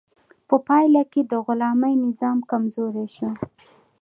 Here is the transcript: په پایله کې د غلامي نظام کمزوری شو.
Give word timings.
په 0.47 0.55
پایله 0.67 1.03
کې 1.11 1.21
د 1.31 1.33
غلامي 1.45 1.93
نظام 2.05 2.37
کمزوری 2.51 3.07
شو. 3.15 3.29